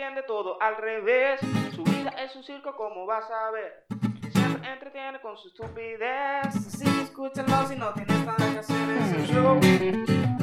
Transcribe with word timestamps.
entiende 0.00 0.22
todo 0.22 0.56
al 0.62 0.78
revés. 0.78 1.40
Su 1.74 1.84
vida 1.84 2.08
es 2.18 2.34
un 2.34 2.42
circo, 2.42 2.74
como 2.74 3.04
vas 3.04 3.30
a 3.30 3.50
ver. 3.50 3.84
Siempre 4.32 4.72
entretiene 4.72 5.20
con 5.20 5.36
su 5.36 5.48
estupidez. 5.48 6.46
Así 6.46 6.84
que 6.84 7.02
escúchalo 7.02 7.68
si 7.68 7.76
no 7.76 7.92
tienes 7.92 8.24
nada 8.24 8.50
que 8.50 8.58
hacer. 8.60 8.90
Es 8.98 9.12
el 9.12 9.26
show. 9.26 9.60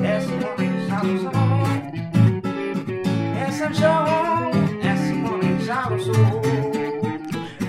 Es 0.04 0.26
y 0.30 0.40
Sabroso. 0.88 1.32
Es 3.48 3.62
el 3.62 3.74
show. 3.74 4.52
Es 4.84 5.02
y 5.12 5.66
Sabroso. 5.66 6.12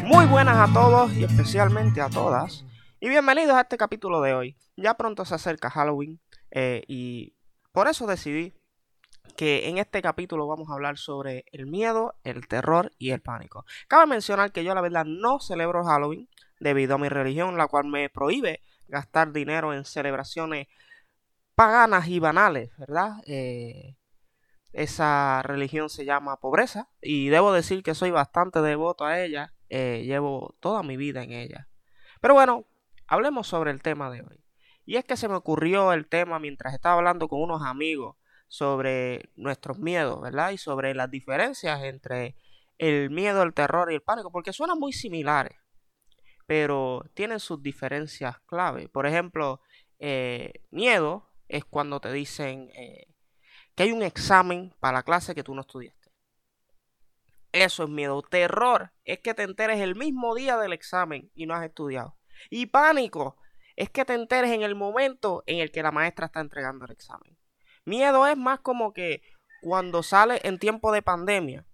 Muy 0.05 0.27
buenas 0.27 0.68
a 0.68 0.70
todos 0.75 1.11
y 1.14 1.25
especialmente 1.25 2.02
a 2.02 2.11
todas. 2.11 2.66
Y 3.00 3.09
bienvenidos 3.09 3.57
a 3.57 3.62
este 3.62 3.79
capítulo 3.79 4.20
de 4.20 4.34
hoy. 4.34 4.57
Ya 4.77 4.93
pronto 4.93 5.25
se 5.25 5.36
acerca 5.36 5.70
Halloween 5.70 6.20
eh, 6.50 6.82
y 6.86 7.34
por 7.73 7.89
eso 7.89 8.07
decidí 8.07 8.57
que 9.39 9.68
en 9.68 9.79
este 9.79 10.03
capítulo 10.03 10.49
vamos 10.49 10.68
a 10.68 10.72
hablar 10.72 10.99
sobre 10.99 11.44
el 11.53 11.67
miedo, 11.67 12.17
el 12.25 12.49
terror 12.49 12.90
y 12.99 13.13
el 13.13 13.21
pánico. 13.21 13.64
Cabe 13.86 14.07
mencionar 14.07 14.50
que 14.50 14.64
yo 14.64 14.75
la 14.75 14.80
verdad 14.80 15.04
no 15.04 15.39
celebro 15.39 15.85
Halloween 15.85 16.29
debido 16.58 16.96
a 16.96 16.99
mi 16.99 17.08
religión, 17.08 17.57
la 17.57 17.68
cual 17.68 17.86
me 17.86 18.11
prohíbe 18.11 18.63
gastar 18.89 19.30
dinero 19.30 19.72
en 19.72 19.85
celebraciones 19.85 20.66
paganas 21.54 22.08
y 22.08 22.18
banales, 22.18 22.77
¿verdad? 22.79 23.22
Eh, 23.29 23.94
esa 24.72 25.41
religión 25.44 25.89
se 25.89 26.05
llama 26.05 26.41
pobreza 26.41 26.89
y 27.00 27.29
debo 27.29 27.52
decir 27.52 27.85
que 27.85 27.94
soy 27.94 28.11
bastante 28.11 28.61
devoto 28.61 29.05
a 29.05 29.21
ella, 29.21 29.55
eh, 29.68 30.02
llevo 30.05 30.57
toda 30.58 30.82
mi 30.82 30.96
vida 30.96 31.22
en 31.22 31.30
ella. 31.30 31.68
Pero 32.20 32.34
bueno, 32.34 32.64
hablemos 33.06 33.47
sobre 33.47 33.70
el 33.70 33.83
tema 33.83 34.11
de 34.11 34.22
hoy. 34.22 34.44
Y 34.84 34.97
es 34.97 35.05
que 35.05 35.16
se 35.16 35.28
me 35.28 35.36
ocurrió 35.36 35.92
el 35.92 36.08
tema 36.08 36.41
mientras 36.41 36.75
estaba 36.75 36.97
hablando 36.97 37.28
con 37.28 37.41
unos 37.41 37.62
amigos 37.62 38.17
sobre 38.48 39.30
nuestros 39.36 39.78
miedos, 39.78 40.20
¿verdad? 40.20 40.50
Y 40.50 40.58
sobre 40.58 40.94
las 40.94 41.11
diferencias 41.11 41.82
entre 41.84 42.34
el 42.78 43.10
miedo, 43.10 43.42
el 43.42 43.55
terror 43.55 43.92
y 43.92 43.96
el 43.96 44.02
pánico, 44.02 44.32
porque 44.32 44.52
suenan 44.52 44.78
muy 44.78 44.92
similares, 44.92 45.56
pero 46.46 47.05
tienen 47.14 47.40
sus 47.40 47.62
diferencias 47.62 48.40
clave. 48.46 48.88
Por 48.88 49.06
ejemplo, 49.06 49.60
eh, 49.98 50.64
miedo 50.70 51.28
es 51.48 51.64
cuando 51.64 52.00
te 52.00 52.12
dicen 52.12 52.70
eh, 52.74 53.06
que 53.74 53.84
hay 53.84 53.92
un 53.92 54.02
examen 54.02 54.74
para 54.80 54.98
la 54.98 55.02
clase 55.02 55.34
que 55.34 55.44
tú 55.44 55.55
no 55.55 55.60
estudiaste. 55.62 56.10
Eso 57.52 57.84
es 57.84 57.90
miedo. 57.90 58.22
Terror 58.22 58.92
es 59.05 59.20
que 59.20 59.34
te 59.34 59.42
enteres 59.42 59.80
el 59.80 59.96
mismo 59.96 60.34
día 60.34 60.56
del 60.58 60.72
examen 60.72 61.30
y 61.34 61.46
no 61.46 61.55
has 61.55 61.64
estudiado. 61.64 62.16
Y 62.50 62.66
pánico 62.66 63.36
es 63.74 63.90
que 63.90 64.05
te 64.05 64.14
enteres 64.14 64.50
en 64.50 64.62
el 64.62 64.74
momento 64.74 65.42
en 65.46 65.58
el 65.58 65.70
que 65.70 65.83
la 65.83 65.90
maestra 65.90 66.27
está 66.27 66.40
entregando 66.40 66.84
el 66.84 66.92
examen. 66.92 67.38
Miedo 67.89 68.27
es 68.27 68.36
más 68.36 68.61
como 68.61 68.92
que 68.92 69.22
cuando 69.62 70.03
sale 70.03 70.41
en 70.44 70.58
tiempo 70.58 70.92
de 70.92 71.00
pandemia 71.00 71.67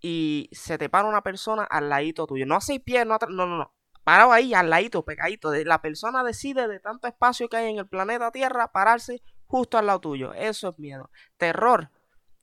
y 0.00 0.48
se 0.52 0.78
te 0.78 0.88
para 0.88 1.06
una 1.06 1.22
persona 1.22 1.64
al 1.64 1.90
ladito 1.90 2.26
tuyo. 2.26 2.46
No 2.46 2.56
a 2.56 2.60
seis 2.62 2.80
pies, 2.80 3.06
no, 3.06 3.18
no, 3.28 3.46
no, 3.46 3.58
no. 3.58 3.74
Parado 4.04 4.32
ahí, 4.32 4.54
al 4.54 4.70
ladito, 4.70 5.04
pegadito. 5.04 5.52
La 5.52 5.82
persona 5.82 6.24
decide 6.24 6.66
de 6.66 6.80
tanto 6.80 7.06
espacio 7.06 7.48
que 7.48 7.58
hay 7.58 7.70
en 7.70 7.78
el 7.78 7.86
planeta 7.86 8.32
Tierra 8.32 8.72
pararse 8.72 9.22
justo 9.46 9.76
al 9.76 9.86
lado 9.86 10.00
tuyo. 10.00 10.32
Eso 10.32 10.70
es 10.70 10.78
miedo. 10.78 11.10
Terror 11.36 11.90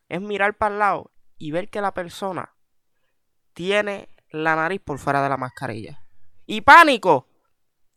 es 0.08 0.22
mirar 0.22 0.56
para 0.56 0.73
el 0.76 0.80
lado 0.80 1.11
y 1.39 1.50
ver 1.50 1.70
que 1.70 1.81
la 1.81 1.95
persona 1.95 2.54
tiene 3.54 4.16
la 4.30 4.56
nariz 4.56 4.80
por 4.80 5.00
fuera 5.00 5.23
de 5.23 5.30
la 5.30 5.38
mascarilla. 5.38 6.04
Y 6.45 6.61
pánico 6.61 7.28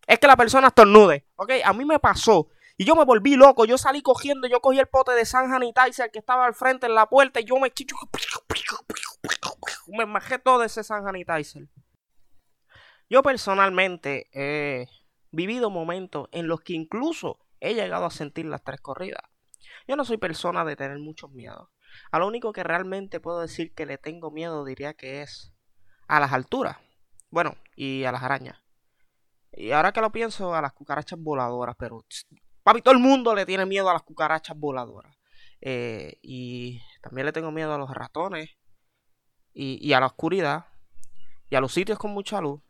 es 0.07 0.19
que 0.19 0.27
la 0.27 0.37
persona 0.37 0.69
estornude. 0.69 1.27
¿Ok? 1.37 1.53
A 1.63 1.75
mí 1.75 1.85
me 1.85 1.99
pasó 1.99 2.49
y 2.77 2.85
yo 2.85 2.95
me 2.97 3.05
volví 3.05 3.37
loco, 3.37 3.65
yo 3.65 3.79
salí 3.79 4.03
cogiendo, 4.03 4.49
yo 4.49 4.61
cogí 4.61 4.79
el 4.79 4.89
pote 4.89 5.13
de 5.13 5.25
San 5.25 5.51
Sanitizer 5.51 6.11
que 6.11 6.19
estaba 6.19 6.47
al 6.47 6.55
frente 6.55 6.87
en 6.87 6.95
la 6.95 7.09
puerta 7.09 7.41
y 7.41 7.45
yo 7.45 7.57
me 7.59 7.73
me 9.89 10.07
majé 10.07 10.39
todo 10.39 10.63
ese 10.63 10.83
San 10.83 11.05
Sanitizer. 11.05 11.69
Yo 13.09 13.23
personalmente 13.23 14.29
he 14.33 14.89
vivido 15.31 15.71
momentos 15.71 16.29
en 16.33 16.49
los 16.49 16.61
que 16.61 16.73
incluso 16.73 17.39
he 17.61 17.75
llegado 17.75 18.07
a 18.07 18.11
sentir 18.11 18.47
las 18.47 18.65
tres 18.65 18.81
corridas. 18.81 19.23
Yo 19.87 19.97
no 19.97 20.05
soy 20.05 20.17
persona 20.17 20.65
de 20.65 20.77
tener 20.77 20.99
muchos 20.99 21.31
miedos. 21.31 21.69
A 22.11 22.19
lo 22.19 22.27
único 22.27 22.53
que 22.53 22.63
realmente 22.63 23.21
puedo 23.21 23.41
decir 23.41 23.75
que 23.75 23.87
le 23.87 23.99
tengo 23.99 24.31
miedo 24.31 24.65
diría 24.65 24.95
que 24.95 25.23
es 25.23 25.53
a 26.09 26.21
las 26.21 26.33
alturas. 26.33 26.79
Bueno, 27.31 27.57
y 27.77 28.05
a 28.05 28.13
las 28.13 28.23
arañas. 28.23 28.59
Y 29.53 29.73
ahora 29.73 29.93
que 29.93 30.01
lo 30.01 30.11
pienso, 30.11 30.55
a 30.55 30.63
las 30.63 30.73
cucarachas 30.73 31.19
voladoras, 31.19 31.77
pero 31.79 32.05
Papi, 32.63 32.81
todo 32.83 32.95
el 32.95 33.01
mundo 33.01 33.35
le 33.35 33.45
tiene 33.45 33.67
miedo 33.67 33.89
a 33.91 33.93
las 33.93 34.03
cucarachas 34.03 34.57
voladoras. 34.57 35.17
Eh, 35.61 36.19
y 36.23 36.81
también 37.03 37.27
le 37.27 37.33
tengo 37.33 37.51
miedo 37.51 37.75
a 37.75 37.79
los 37.79 37.91
ratones. 37.91 38.51
Y, 39.55 39.93
a 39.93 40.01
la 40.01 40.07
oscuridad. 40.07 40.67
Y 41.51 41.57
a 41.57 41.61
los 41.61 41.73
sitios 41.73 41.99
con 41.99 42.13
mucha 42.13 42.41
luz. 42.41 42.63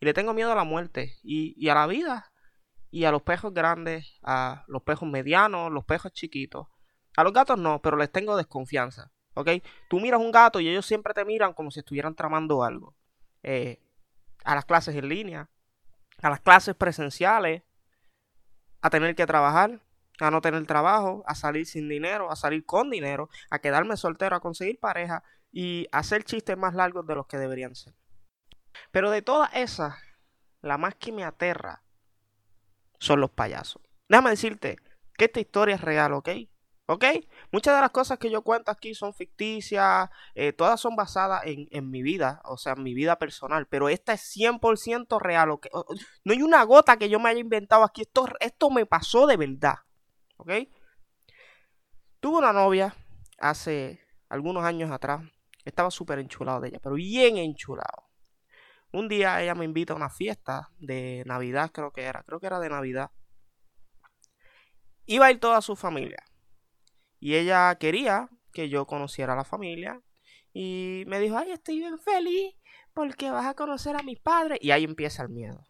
Y 0.00 0.06
le 0.06 0.14
tengo 0.14 0.32
miedo 0.32 0.52
a 0.52 0.54
la 0.54 0.64
muerte. 0.64 1.18
Y, 1.22 1.68
a 1.68 1.74
la 1.74 1.86
vida. 1.86 2.32
Y 2.90 3.04
a 3.04 3.10
los 3.10 3.22
pejos 3.22 3.52
grandes. 3.52 4.18
A 4.22 4.64
los 4.68 4.82
pejos 4.82 5.08
medianos. 5.08 5.72
Los 5.72 5.84
pejos 5.84 6.12
chiquitos. 6.12 6.68
A 7.16 7.24
los 7.24 7.32
gatos 7.32 7.58
no, 7.58 7.82
pero 7.82 7.96
les 7.96 8.10
tengo 8.10 8.36
desconfianza. 8.36 9.12
¿Ok? 9.34 9.48
Tú 9.88 10.00
miras 10.00 10.20
un 10.20 10.30
gato 10.30 10.60
y 10.60 10.68
ellos 10.68 10.86
siempre 10.86 11.14
te 11.14 11.24
miran 11.24 11.52
como 11.52 11.70
si 11.70 11.80
estuvieran 11.80 12.14
tramando 12.14 12.62
algo. 12.64 12.94
Eh, 13.42 13.82
a 14.44 14.54
las 14.54 14.64
clases 14.64 14.94
en 14.94 15.08
línea. 15.08 15.50
A 16.22 16.30
las 16.30 16.40
clases 16.40 16.74
presenciales 16.76 17.62
a 18.82 18.90
tener 18.90 19.14
que 19.14 19.26
trabajar, 19.26 19.80
a 20.20 20.30
no 20.30 20.40
tener 20.40 20.66
trabajo, 20.66 21.24
a 21.26 21.34
salir 21.34 21.66
sin 21.66 21.88
dinero, 21.88 22.30
a 22.30 22.36
salir 22.36 22.66
con 22.66 22.90
dinero, 22.90 23.30
a 23.50 23.60
quedarme 23.60 23.96
soltero, 23.96 24.36
a 24.36 24.40
conseguir 24.40 24.78
pareja 24.78 25.22
y 25.50 25.86
a 25.92 25.98
hacer 25.98 26.24
chistes 26.24 26.56
más 26.56 26.74
largos 26.74 27.06
de 27.06 27.14
los 27.14 27.26
que 27.26 27.38
deberían 27.38 27.74
ser. 27.74 27.94
Pero 28.90 29.10
de 29.10 29.22
todas 29.22 29.50
esas, 29.54 29.94
la 30.60 30.78
más 30.78 30.94
que 30.96 31.12
me 31.12 31.24
aterra 31.24 31.82
son 32.98 33.20
los 33.20 33.30
payasos. 33.30 33.82
Déjame 34.08 34.30
decirte 34.30 34.76
que 35.16 35.26
esta 35.26 35.40
historia 35.40 35.76
es 35.76 35.80
real, 35.80 36.12
¿ok? 36.12 36.28
¿Ok? 36.92 37.06
Muchas 37.50 37.74
de 37.74 37.80
las 37.80 37.90
cosas 37.90 38.18
que 38.18 38.30
yo 38.30 38.42
cuento 38.42 38.70
aquí 38.70 38.94
son 38.94 39.14
ficticias, 39.14 40.10
eh, 40.34 40.52
todas 40.52 40.78
son 40.78 40.94
basadas 40.94 41.40
en, 41.46 41.90
mi 41.90 42.02
vida, 42.02 42.42
o 42.44 42.58
sea, 42.58 42.74
en 42.74 42.82
mi 42.82 42.92
vida 42.92 43.16
personal, 43.18 43.66
pero 43.66 43.88
esta 43.88 44.12
es 44.12 44.20
100% 44.36 45.18
real. 45.18 45.58
No 46.24 46.32
hay 46.34 46.42
una 46.42 46.62
gota 46.64 46.98
que 46.98 47.08
yo 47.08 47.18
me 47.18 47.30
haya 47.30 47.40
inventado 47.40 47.82
aquí, 47.82 48.02
esto, 48.02 48.26
esto 48.40 48.68
me 48.68 48.84
pasó 48.84 49.26
de 49.26 49.38
verdad, 49.38 49.76
¿ok? 50.36 50.50
Tuve 52.20 52.38
una 52.38 52.52
novia 52.52 52.94
hace 53.38 53.98
algunos 54.28 54.62
años 54.62 54.90
atrás, 54.90 55.22
estaba 55.64 55.90
súper 55.90 56.18
enchulado 56.18 56.60
de 56.60 56.68
ella, 56.68 56.80
pero 56.82 56.96
bien 56.96 57.38
enchulado. 57.38 58.10
Un 58.92 59.08
día 59.08 59.40
ella 59.40 59.54
me 59.54 59.64
invita 59.64 59.94
a 59.94 59.96
una 59.96 60.10
fiesta 60.10 60.68
de 60.78 61.22
Navidad, 61.24 61.70
creo 61.72 61.90
que 61.90 62.02
era, 62.02 62.22
creo 62.22 62.38
que 62.38 62.48
era 62.48 62.60
de 62.60 62.68
Navidad. 62.68 63.10
Iba 65.06 65.26
a 65.26 65.30
ir 65.30 65.40
toda 65.40 65.62
su 65.62 65.74
familia 65.74 66.22
y 67.22 67.36
ella 67.36 67.72
quería 67.76 68.28
que 68.52 68.68
yo 68.68 68.84
conociera 68.84 69.34
a 69.34 69.36
la 69.36 69.44
familia. 69.44 70.02
Y 70.52 71.04
me 71.06 71.20
dijo, 71.20 71.38
ay, 71.38 71.52
estoy 71.52 71.78
bien 71.78 71.96
feliz 72.00 72.56
porque 72.92 73.30
vas 73.30 73.46
a 73.46 73.54
conocer 73.54 73.94
a 73.94 74.02
mis 74.02 74.18
padres. 74.18 74.58
Y 74.60 74.72
ahí 74.72 74.82
empieza 74.82 75.22
el 75.22 75.28
miedo. 75.28 75.64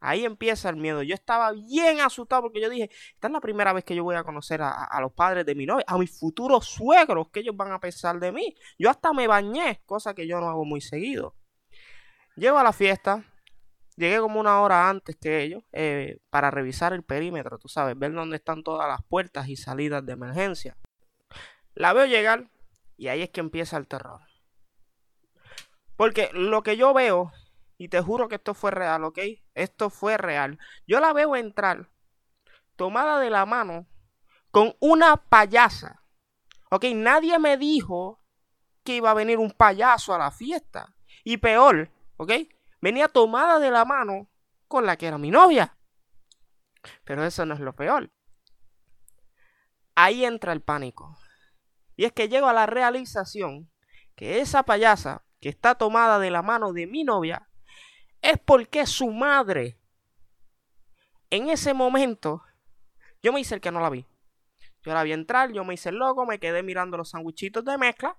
Ahí 0.00 0.26
empieza 0.26 0.68
el 0.68 0.76
miedo. 0.76 1.02
Yo 1.02 1.14
estaba 1.14 1.52
bien 1.52 2.02
asustado 2.02 2.42
porque 2.42 2.60
yo 2.60 2.68
dije, 2.68 2.90
esta 3.14 3.28
es 3.28 3.32
la 3.32 3.40
primera 3.40 3.72
vez 3.72 3.84
que 3.84 3.96
yo 3.96 4.04
voy 4.04 4.16
a 4.16 4.22
conocer 4.22 4.60
a, 4.60 4.98
los 5.00 5.14
padres 5.14 5.46
de 5.46 5.54
mi 5.54 5.64
novia, 5.64 5.86
a 5.88 5.96
mis 5.96 6.10
futuros 6.18 6.66
suegros, 6.66 7.30
que 7.30 7.40
ellos 7.40 7.56
van 7.56 7.72
a 7.72 7.80
pensar 7.80 8.20
de 8.20 8.30
mí. 8.30 8.54
Yo 8.78 8.90
hasta 8.90 9.14
me 9.14 9.26
bañé, 9.26 9.80
cosa 9.86 10.12
que 10.12 10.26
yo 10.26 10.40
no 10.40 10.50
hago 10.50 10.66
muy 10.66 10.82
seguido. 10.82 11.36
Llego 12.36 12.58
a 12.58 12.62
la 12.62 12.74
fiesta, 12.74 13.24
llegué 13.96 14.18
como 14.20 14.40
una 14.40 14.60
hora 14.60 14.88
antes 14.88 15.16
que 15.16 15.42
ellos 15.42 15.62
eh, 15.72 16.18
para 16.30 16.50
revisar 16.50 16.92
el 16.92 17.02
perímetro, 17.02 17.58
tú 17.58 17.68
sabes, 17.68 17.98
ver 17.98 18.12
dónde 18.12 18.36
están 18.36 18.62
todas 18.62 18.88
las 18.88 19.02
puertas 19.02 19.48
y 19.48 19.56
salidas 19.56 20.04
de 20.04 20.12
emergencia. 20.12 20.76
La 21.74 21.92
veo 21.92 22.06
llegar 22.06 22.50
y 22.96 23.08
ahí 23.08 23.22
es 23.22 23.30
que 23.30 23.40
empieza 23.40 23.76
el 23.76 23.88
terror. 23.88 24.20
Porque 25.96 26.30
lo 26.32 26.62
que 26.62 26.76
yo 26.76 26.92
veo, 26.94 27.32
y 27.78 27.88
te 27.88 28.00
juro 28.00 28.28
que 28.28 28.36
esto 28.36 28.54
fue 28.54 28.70
real, 28.70 29.04
¿ok? 29.04 29.18
Esto 29.54 29.90
fue 29.90 30.16
real. 30.16 30.58
Yo 30.86 31.00
la 31.00 31.12
veo 31.12 31.36
entrar 31.36 31.88
tomada 32.76 33.20
de 33.20 33.30
la 33.30 33.46
mano 33.46 33.86
con 34.50 34.74
una 34.80 35.16
payasa. 35.16 36.02
¿Ok? 36.70 36.84
Nadie 36.94 37.38
me 37.38 37.56
dijo 37.56 38.20
que 38.84 38.96
iba 38.96 39.10
a 39.10 39.14
venir 39.14 39.38
un 39.38 39.50
payaso 39.50 40.14
a 40.14 40.18
la 40.18 40.30
fiesta. 40.30 40.94
Y 41.24 41.36
peor, 41.36 41.90
¿ok? 42.16 42.32
Venía 42.82 43.06
tomada 43.08 43.60
de 43.60 43.70
la 43.70 43.84
mano 43.84 44.28
con 44.66 44.84
la 44.84 44.96
que 44.96 45.06
era 45.06 45.16
mi 45.16 45.30
novia. 45.30 45.78
Pero 47.04 47.24
eso 47.24 47.46
no 47.46 47.54
es 47.54 47.60
lo 47.60 47.74
peor. 47.74 48.10
Ahí 49.94 50.24
entra 50.24 50.52
el 50.52 50.62
pánico. 50.62 51.16
Y 51.96 52.04
es 52.04 52.12
que 52.12 52.28
llego 52.28 52.48
a 52.48 52.52
la 52.52 52.66
realización 52.66 53.70
que 54.16 54.40
esa 54.40 54.64
payasa 54.64 55.24
que 55.40 55.48
está 55.48 55.76
tomada 55.76 56.18
de 56.18 56.30
la 56.30 56.42
mano 56.42 56.72
de 56.72 56.86
mi 56.86 57.04
novia 57.04 57.48
es 58.20 58.38
porque 58.38 58.84
su 58.86 59.10
madre 59.10 59.78
en 61.30 61.50
ese 61.50 61.74
momento 61.74 62.42
yo 63.22 63.32
me 63.32 63.40
hice 63.40 63.54
el 63.54 63.60
que 63.60 63.70
no 63.70 63.80
la 63.80 63.90
vi. 63.90 64.06
Yo 64.82 64.92
la 64.92 65.04
vi 65.04 65.12
entrar, 65.12 65.52
yo 65.52 65.64
me 65.64 65.74
hice 65.74 65.90
el 65.90 65.96
loco, 65.96 66.26
me 66.26 66.40
quedé 66.40 66.64
mirando 66.64 66.96
los 66.96 67.10
sandwichitos 67.10 67.64
de 67.64 67.78
mezcla. 67.78 68.18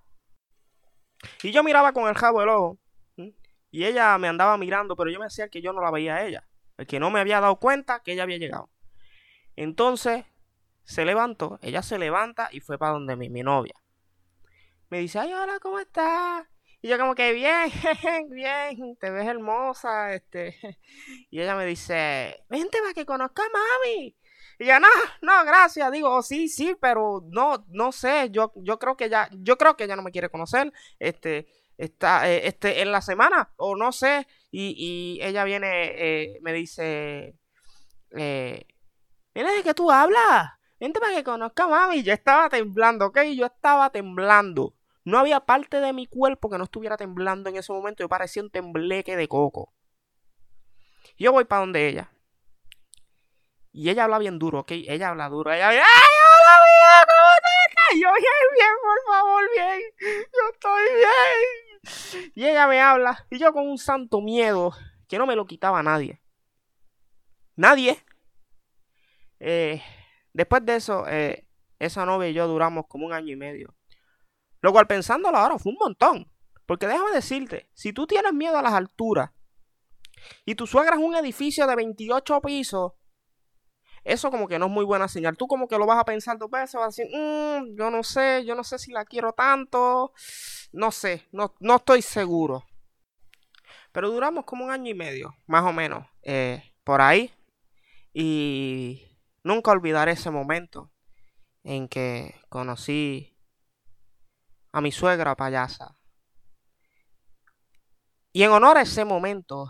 Y 1.42 1.52
yo 1.52 1.64
miraba 1.64 1.92
con 1.92 2.08
el 2.08 2.16
jabo 2.16 2.42
el 2.42 2.50
ojo. 2.50 2.80
Y 3.74 3.86
ella 3.86 4.16
me 4.20 4.28
andaba 4.28 4.56
mirando, 4.56 4.96
pero 4.96 5.10
yo 5.10 5.18
me 5.18 5.26
decía 5.26 5.50
que 5.50 5.60
yo 5.60 5.74
no 5.74 5.82
la 5.82 5.90
veía 5.90 6.18
a 6.18 6.26
ella. 6.28 6.48
El 6.78 6.86
que 6.86 7.00
no 7.00 7.10
me 7.10 7.20
había 7.20 7.42
dado 7.42 7.56
cuenta 7.56 8.04
que 8.04 8.14
ella 8.14 8.22
había 8.22 8.38
llegado. 8.38 8.70
Entonces 9.56 10.26
se 10.84 11.06
levantó, 11.06 11.58
ella 11.64 11.82
se 11.82 11.98
levanta 11.98 12.50
y 12.52 12.60
fue 12.60 12.78
para 12.78 12.92
donde 12.92 13.16
mi, 13.16 13.30
mi 13.30 13.42
novia. 13.42 13.74
Me 14.92 15.00
dice, 15.00 15.18
ay, 15.18 15.34
hola, 15.34 15.58
¿cómo 15.60 15.80
estás? 15.80 16.46
Y 16.84 16.88
yo 16.88 17.00
como 17.00 17.16
que 17.16 17.34
bien, 17.34 17.72
bien, 18.30 18.96
te 18.98 19.10
ves 19.10 19.26
hermosa, 19.26 20.14
este. 20.14 20.56
Y 21.32 21.42
ella 21.42 21.56
me 21.56 21.66
dice, 21.66 22.46
vente 22.50 22.78
para 22.80 22.94
que 22.94 23.08
conozca 23.08 23.42
a 23.42 23.50
mami. 23.50 24.16
Y 24.60 24.66
yo, 24.66 24.80
no, 24.80 24.88
no, 25.24 25.46
gracias. 25.46 25.92
Digo, 25.92 26.22
sí, 26.22 26.48
sí, 26.48 26.76
pero 26.80 27.24
no, 27.32 27.66
no 27.70 27.92
sé. 27.92 28.30
Yo, 28.30 28.54
yo 28.58 28.78
creo 28.78 28.96
que 28.96 29.10
ya, 29.10 29.30
yo 29.32 29.58
creo 29.58 29.76
que 29.76 29.86
ella 29.86 29.96
no 29.96 30.04
me 30.04 30.12
quiere 30.12 30.30
conocer. 30.30 30.72
Este, 31.00 31.48
está, 31.78 32.30
eh, 32.30 32.48
este, 32.48 32.82
en 32.82 32.92
la 32.92 33.02
semana, 33.02 33.54
o 33.58 33.76
no 33.76 33.92
sé. 33.92 34.28
Y, 34.52 34.76
y 34.78 35.24
ella 35.24 35.44
viene, 35.44 35.68
eh, 35.96 36.40
me 36.42 36.54
dice, 36.54 37.38
eh, 38.12 38.68
viene 39.34 39.54
de 39.54 39.64
que 39.64 39.74
tú 39.74 39.92
hablas. 39.92 40.52
Vente 40.80 41.00
para 41.00 41.16
que 41.16 41.24
conozca 41.24 41.64
a 41.64 41.68
mami. 41.68 42.04
Yo 42.04 42.14
estaba 42.14 42.50
temblando, 42.50 43.08
¿ok? 43.08 43.22
Yo 43.36 43.46
estaba 43.46 43.90
temblando. 43.90 44.76
No 45.06 45.18
había 45.20 45.42
parte 45.42 45.80
de 45.80 45.94
mi 45.94 46.08
cuerpo 46.08 46.50
que 46.50 46.58
no 46.58 46.66
estuviera 46.66 46.98
temblando 46.98 47.50
en 47.50 47.58
ese 47.58 47.72
momento. 47.72 48.04
Yo 48.04 48.10
parecía 48.10 48.44
un 48.44 48.50
tembleque 48.50 49.16
de 49.16 49.28
coco. 49.28 49.74
Yo 51.18 51.32
voy 51.32 51.46
para 51.46 51.62
donde 51.62 51.88
ella. 51.88 52.12
Y 53.72 53.90
ella 53.90 54.04
habla 54.04 54.20
bien 54.20 54.40
duro, 54.40 54.60
¿ok? 54.60 54.72
Ella 54.72 55.10
habla 55.10 55.30
duro. 55.30 55.52
Ella 55.52 55.70
¡Ay, 55.70 55.78
hola, 55.78 56.56
mía! 56.66 57.08
¿Cómo 57.08 57.30
estás? 57.36 57.94
Yo 57.94 58.10
bien, 58.14 58.48
bien, 58.54 58.76
por 58.82 59.14
favor, 59.14 59.44
bien. 59.56 59.82
Yo 60.00 60.50
estoy 60.54 60.84
bien. 60.96 61.63
Y 62.36 62.46
ella 62.46 62.68
me 62.68 62.82
habla. 62.82 63.26
Y 63.30 63.40
yo 63.40 63.54
con 63.54 63.68
un 63.68 63.78
santo 63.78 64.22
miedo 64.22 64.74
que 65.08 65.18
no 65.18 65.26
me 65.26 65.36
lo 65.36 65.46
quitaba 65.46 65.84
nadie. 65.84 66.22
Nadie. 67.56 68.04
Eh, 69.40 69.82
después 70.34 70.66
de 70.66 70.76
eso, 70.76 71.06
eh, 71.08 71.48
esa 71.80 72.06
novia 72.06 72.30
y 72.30 72.34
yo 72.34 72.48
duramos 72.48 72.86
como 72.88 73.06
un 73.06 73.14
año 73.14 73.32
y 73.32 73.36
medio. 73.36 73.76
Lo 74.62 74.72
cual 74.72 74.88
pensándolo 74.88 75.38
ahora 75.38 75.60
fue 75.60 75.72
un 75.72 75.78
montón. 75.80 76.32
Porque 76.66 76.88
déjame 76.88 77.12
decirte, 77.12 77.70
si 77.74 77.92
tú 77.92 78.08
tienes 78.08 78.34
miedo 78.34 78.58
a 78.58 78.62
las 78.62 78.74
alturas 78.74 79.32
y 80.46 80.56
tu 80.56 80.66
suegra 80.66 80.96
es 80.96 81.02
un 81.02 81.16
edificio 81.16 81.68
de 81.68 81.76
28 81.76 82.42
pisos, 82.42 82.94
eso 84.06 84.32
como 84.32 84.48
que 84.48 84.60
no 84.60 84.66
es 84.68 84.72
muy 84.72 84.86
buena 84.86 85.08
señal. 85.08 85.38
Tú 85.38 85.48
como 85.48 85.68
que 85.68 85.78
lo 85.78 85.86
vas 85.86 86.00
a 86.00 86.06
pensar 86.06 86.38
dos 86.38 86.50
veces, 86.50 86.76
vas 86.76 86.84
a 86.84 86.88
decir, 86.88 87.08
mm, 87.14 87.78
yo 87.78 87.90
no 87.90 88.04
sé, 88.04 88.44
yo 88.46 88.56
no 88.56 88.64
sé 88.64 88.78
si 88.78 88.92
la 88.92 89.06
quiero 89.06 89.34
tanto, 89.34 90.14
no 90.74 90.92
sé, 90.92 91.28
no, 91.32 91.56
no 91.60 91.78
estoy 91.78 92.02
seguro. 92.02 92.66
Pero 93.92 94.10
duramos 94.10 94.46
como 94.46 94.66
un 94.66 94.72
año 94.72 94.90
y 94.90 94.96
medio, 94.96 95.36
más 95.48 95.64
o 95.64 95.72
menos, 95.72 96.06
eh, 96.24 96.74
por 96.84 97.02
ahí. 97.02 97.32
Y 98.14 99.08
nunca 99.44 99.72
olvidaré 99.72 100.14
ese 100.14 100.32
momento 100.32 100.92
en 101.64 101.88
que 101.88 102.36
conocí 102.50 103.38
a 104.72 104.82
mi 104.82 104.92
suegra 104.92 105.36
payasa. 105.36 105.96
Y 108.32 108.42
en 108.44 108.52
honor 108.52 108.78
a 108.78 108.82
ese 108.82 109.06
momento, 109.06 109.70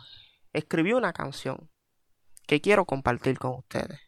escribí 0.53 0.93
una 0.93 1.11
canción 1.11 1.69
que 2.47 2.61
quiero 2.61 2.85
compartir 2.85 3.37
con 3.37 3.55
ustedes. 3.55 3.99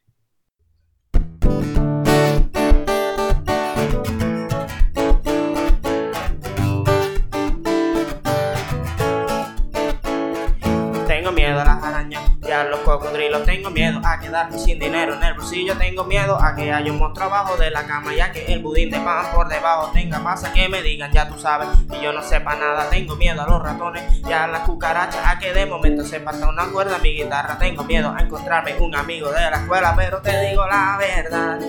A 12.56 12.64
los 12.64 12.80
cocodrilos. 12.80 13.44
Tengo 13.44 13.70
miedo 13.70 14.00
a 14.04 14.20
quedarme 14.20 14.58
sin 14.58 14.80
dinero 14.80 15.16
en 15.16 15.24
el 15.24 15.34
bolsillo. 15.34 15.78
Tengo 15.78 16.04
miedo 16.06 16.38
a 16.42 16.56
que 16.56 16.72
haya 16.72 16.92
un 16.92 17.00
monstruo 17.00 17.28
abajo 17.28 17.58
de 17.58 17.70
la 17.72 17.86
cama 17.86 18.14
ya 18.16 18.32
que 18.32 18.46
el 18.46 18.60
budín 18.60 18.90
de 18.90 19.00
pan 19.00 19.26
por 19.34 19.48
debajo 19.48 19.92
tenga 19.94 20.24
pasa 20.24 20.54
que 20.54 20.70
me 20.70 20.82
digan, 20.82 21.12
ya 21.12 21.28
tú 21.28 21.38
sabes, 21.40 21.68
y 21.92 22.02
yo 22.02 22.14
no 22.14 22.22
sepa 22.22 22.56
nada. 22.56 22.90
Tengo 22.90 23.16
miedo 23.16 23.42
a 23.42 23.48
los 23.48 23.62
ratones 23.62 24.04
y 24.26 24.32
a 24.32 24.48
las 24.48 24.62
cucarachas, 24.62 25.22
a 25.26 25.40
que 25.40 25.54
de 25.54 25.66
momento 25.66 26.04
se 26.04 26.20
pasa 26.20 26.48
una 26.48 26.66
cuerda 26.68 26.98
mi 27.00 27.14
guitarra. 27.14 27.58
Tengo 27.58 27.84
miedo 27.84 28.14
a 28.16 28.22
encontrarme 28.22 28.76
un 28.80 28.96
amigo 28.96 29.32
de 29.32 29.42
la 29.42 29.58
escuela, 29.58 29.94
pero 29.96 30.22
te 30.22 30.50
digo 30.50 30.66
la 30.66 30.98
verdad. 30.98 31.60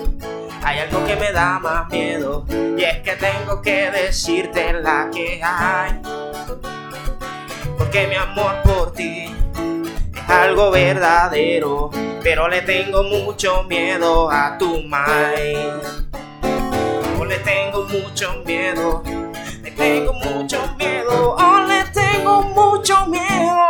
Hay 0.63 0.79
algo 0.81 1.05
que 1.05 1.17
me 1.17 1.33
da 1.33 1.59
más 1.59 1.89
miedo 1.91 2.45
y 2.49 2.83
es 2.83 2.99
que 2.99 3.13
tengo 3.13 3.63
que 3.63 3.91
decirte 3.91 4.73
la 4.73 5.11
que 5.13 5.41
hay. 5.43 6.01
Porque 7.79 8.07
mi 8.07 8.15
amor 8.15 8.63
por 8.65 8.93
ti 8.93 9.36
algo 10.29 10.71
verdadero, 10.71 11.91
pero 12.23 12.49
le 12.49 12.63
tengo 12.63 13.03
mucho 13.03 13.63
miedo 13.65 14.31
a 14.31 14.59
tu 14.59 14.79
mind. 14.83 16.09
Oh, 17.19 17.25
le 17.25 17.39
tengo 17.39 17.85
mucho 17.85 18.43
miedo, 18.45 19.03
le 19.63 19.71
tengo 19.71 20.13
mucho 20.13 20.59
miedo, 20.79 21.37
oh, 21.39 21.61
le 21.67 21.85
tengo 21.93 22.43
mucho 22.43 23.07
miedo. 23.07 23.66